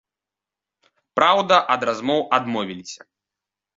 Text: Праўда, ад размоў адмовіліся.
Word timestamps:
Праўда, 1.21 1.55
ад 1.75 1.81
размоў 1.91 2.19
адмовіліся. 2.39 3.01